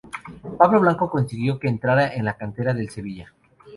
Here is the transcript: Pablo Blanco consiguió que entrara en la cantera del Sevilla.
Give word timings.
Pablo 0.57 0.79
Blanco 0.79 1.11
consiguió 1.11 1.59
que 1.59 1.67
entrara 1.67 2.11
en 2.11 2.25
la 2.25 2.35
cantera 2.35 2.73
del 2.73 2.89
Sevilla. 2.89 3.31